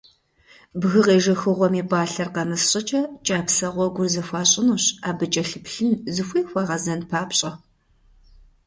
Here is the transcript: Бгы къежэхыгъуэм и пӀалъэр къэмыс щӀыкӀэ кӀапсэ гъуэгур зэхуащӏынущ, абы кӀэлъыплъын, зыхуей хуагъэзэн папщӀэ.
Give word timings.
Бгы 0.79 1.01
къежэхыгъуэм 1.05 1.73
и 1.81 1.83
пӀалъэр 1.89 2.29
къэмыс 2.33 2.63
щӀыкӀэ 2.69 3.01
кӀапсэ 3.25 3.67
гъуэгур 3.73 4.07
зэхуащӏынущ, 4.13 4.85
абы 5.07 5.25
кӀэлъыплъын, 5.33 5.91
зыхуей 6.15 6.43
хуагъэзэн 6.49 7.01
папщӀэ. 7.09 7.51